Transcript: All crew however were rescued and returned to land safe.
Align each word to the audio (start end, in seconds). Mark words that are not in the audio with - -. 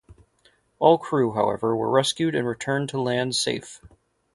All 0.79 0.97
crew 0.97 1.35
however 1.35 1.75
were 1.75 1.87
rescued 1.87 2.33
and 2.33 2.47
returned 2.47 2.89
to 2.89 2.99
land 2.99 3.35
safe. 3.35 3.79